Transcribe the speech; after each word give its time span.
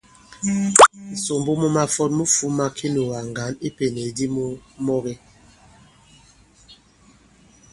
Ŋ̀sòmbo 1.15 1.51
mu 1.61 1.67
mafɔt 1.75 2.11
mu 2.17 2.23
fūma 2.35 2.65
kinùgà 2.77 3.19
ŋgǎn 3.29 3.53
i 3.57 3.59
ipènèk 3.67 4.09
di 4.17 4.25
mu 4.35 4.45
mɔge. 4.85 5.13